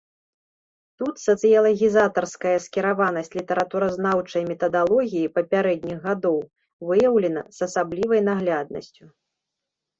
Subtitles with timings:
[1.01, 6.37] Тут сацыялагізатарская скіраванасць літаратуразнаўчай метадалогіі папярэдніх гадоў
[6.89, 9.03] выяўлена з асаблівай нагляднасцю.